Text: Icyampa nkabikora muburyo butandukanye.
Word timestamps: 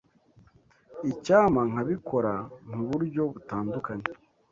Icyampa 1.11 1.61
nkabikora 1.69 2.33
muburyo 2.73 3.21
butandukanye. 3.33 4.07